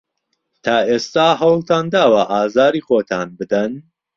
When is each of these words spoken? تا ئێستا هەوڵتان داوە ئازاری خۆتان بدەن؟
تا 0.63 0.75
ئێستا 0.89 1.27
هەوڵتان 1.41 1.85
داوە 1.95 2.21
ئازاری 2.31 2.85
خۆتان 2.87 3.27
بدەن؟ 3.39 3.71